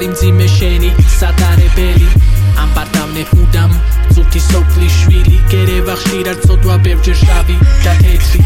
მკვდარი 0.00 0.16
მძიმე 0.16 0.46
შენი 0.48 0.90
სატარებელი. 1.20 2.08
ამბარდავნე 2.62 3.22
მუდამ 3.36 3.72
წუთი 4.16 4.40
სოფლის 4.48 4.94
შვილი. 5.00 5.36
გერევა 5.52 5.94
ხშირად 6.00 6.38
წოდვა 6.46 6.76
ბევრჯერ 6.84 7.16
შავი 7.20 7.56
და 7.84 7.92
თეთრი 8.00 8.40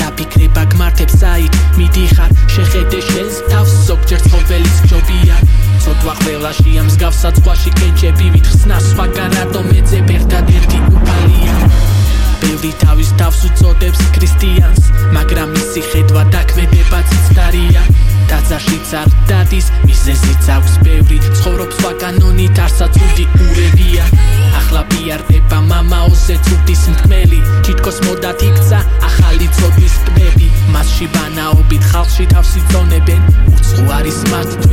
დაფიქრება 0.00 0.62
გმართებს 0.72 1.20
აი 1.32 1.44
მიდიხარ. 1.76 2.30
შეხედე 2.54 3.00
შენს 3.10 3.34
თავს 3.52 3.72
ზოგჯერ 3.88 4.20
ცხოველის 4.28 4.78
ჯობია 4.88 5.36
წოდვა 5.84 6.14
ყველაში 6.24 6.70
ამ 6.80 6.86
მსგავსა 6.88 7.28
ზღვაში 7.36 7.70
კენჭები 7.78 8.26
ვითხსნა 8.34 8.76
სხვაგან 8.88 9.30
რატომ 9.36 9.66
ეძებ 9.78 10.08
ერთადერთი 10.16 10.78
უფალია. 10.96 11.54
ბევრი 12.40 12.72
თავის 12.82 13.10
თავს 13.20 13.40
უწოდებს 13.48 14.00
ქრისტიანს 14.16 14.82
მაგრამ 15.16 15.48
მისი 15.56 15.80
ხედვა 15.90 16.22
დაქმედებაც 16.34 17.08
ცდარია. 17.26 17.82
დაძაშიც 18.30 18.90
არ 19.00 19.08
დადის 19.28 19.66
ვაკანონით 22.40 22.58
არსაცუდი 22.64 23.24
ურევია 23.36 24.04
ახლა 24.56 24.82
პიარდება 24.88 25.58
მამაოზე 25.68 26.36
ცუდის 26.46 26.82
მთქმელი 26.92 27.40
თითქოს 27.68 27.98
მოდათ 28.06 28.44
იქცა 28.48 28.78
ახალი 29.08 29.48
ცოდვის 29.58 29.96
პნები 30.06 30.48
მასში 30.72 31.06
ბანაობით 31.16 31.84
ხალხში 31.92 32.24
თავს 32.32 32.52
იწონებენ 32.62 33.20
უცხო 33.52 33.84
არის 33.98 34.18
მათთვის 34.32 34.69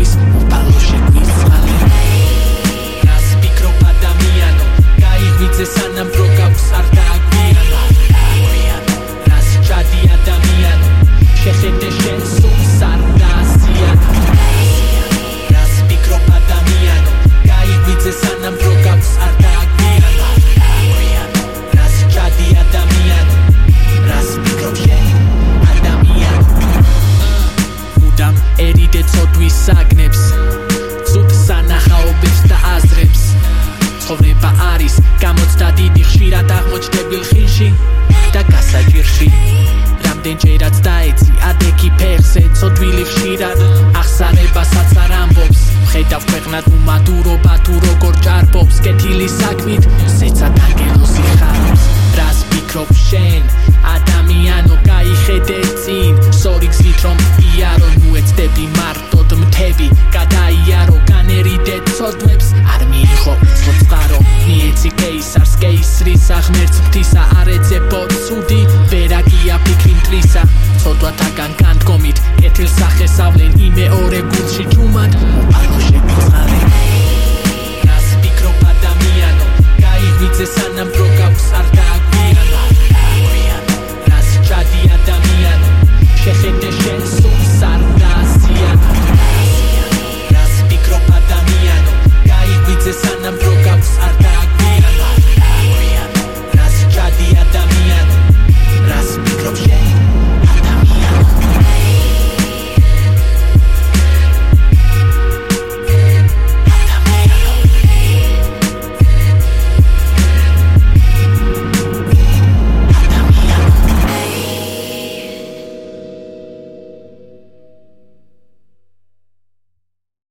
ცნობილი 42.77 43.03
ხშირად 43.09 43.61
ახსარებასაც 43.97 44.91
არ 45.01 45.13
ამბობს. 45.17 45.61
ხედავ 45.89 46.25
ქვეყნად 46.29 46.65
უმადურობა 46.77 47.53
თუ 47.65 47.73
როგორ 47.85 48.13
ჭარბობს 48.25 48.77
კეთილი 48.85 49.29
საქმით 49.33 49.87
ზეცად 50.17 50.59
ანგელოზი 50.67 51.23
ხარობს 51.39 51.87
რას 52.19 52.39
ფიქრობ 52.51 52.91
შენ? 53.07 53.41
ადამიანო 53.95 54.75
გაიხედე 54.85 55.57
წინ. 55.81 56.13
სორი 56.41 56.69
გზით 56.73 56.99
რომ 57.05 57.17
იარო 57.49 57.89
ნუ 57.97 58.09
ეცდები 58.21 58.65
მარტოდ 58.77 59.29
მთები. 59.41 59.87
გადაიარო 60.17 60.97
განერიდე 61.09 61.75
ცოდვებს 61.97 62.47
არ 62.73 62.81
მიიღო. 62.93 63.33
ცოცხარო 63.63 64.19
მიეცი 64.45 64.89
კეისარს 65.01 65.53
კეისრის 65.65 66.29
აღმერც 66.37 66.75
მთისა 66.85 67.21
არ 67.41 67.47
ეძებო 67.57 68.01
ცუდი 68.25 68.61
ვერ 68.93 69.11
აგია 69.21 69.55
ფიქრი 69.65 69.93
მტრისა. 69.99 70.41
ცოდვათაგან 70.81 71.51
განდგომით 71.63 72.26
ore 73.97 74.36